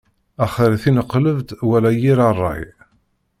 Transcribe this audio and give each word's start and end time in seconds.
Axir 0.43 0.71
tineqlebt 0.81 1.49
wala 1.67 1.91
yir 2.01 2.19
ṛṛay. 2.37 2.63